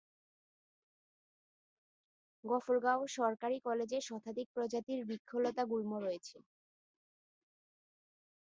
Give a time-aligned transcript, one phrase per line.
[2.43, 6.37] গফরগাঁও সরকারি কলেজে শতাধিক প্রজাতির বৃক্ষ লতা গুল্ম রয়েছে।